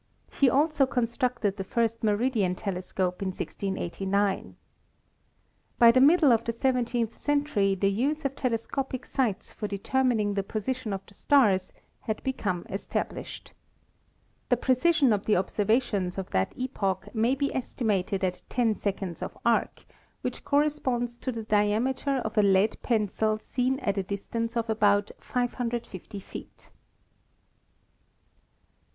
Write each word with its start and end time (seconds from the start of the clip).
He 0.31 0.49
also 0.49 0.87
constructed 0.87 1.57
the 1.57 1.63
first 1.63 2.03
meridian 2.03 2.55
telescope 2.55 3.21
in 3.21 3.27
1689. 3.27 4.55
By. 5.77 5.91
the 5.91 6.01
middle 6.01 6.31
of 6.31 6.43
the 6.43 6.51
seventeenth 6.51 7.15
century 7.15 7.75
the 7.75 7.91
use 7.91 8.25
of 8.25 8.35
telescopic 8.35 9.05
sights 9.05 9.53
for 9.53 9.67
determining 9.67 10.33
the 10.33 10.41
position 10.41 10.91
of 10.91 11.05
the 11.05 11.13
stars 11.13 11.71
had 11.99 12.23
become 12.23 12.65
established. 12.67 13.53
The 14.49 14.57
precision 14.57 15.13
of 15.13 15.25
the 15.27 15.35
observations 15.35 16.17
of 16.17 16.31
that 16.31 16.57
METHODS 16.57 16.57
OF 16.57 16.83
OBSERVATION 16.83 17.11
23 17.13 17.13
epoch 17.13 17.15
may 17.15 17.35
be 17.35 17.53
estimated 17.55 18.23
at 18.23 18.41
10 18.49 18.73
seconds 18.77 19.21
of 19.21 19.37
arc, 19.45 19.83
which 20.21 20.43
corre 20.43 20.71
sponds 20.71 21.15
to 21.17 21.31
the 21.31 21.43
diameter 21.43 22.17
of 22.25 22.39
a 22.39 22.41
lead 22.41 22.75
pencil 22.81 23.37
seen 23.37 23.79
at 23.81 23.99
a 23.99 24.01
distance 24.01 24.57
of 24.57 24.67
about 24.67 25.11
550 25.19 26.19
feet. 26.19 26.71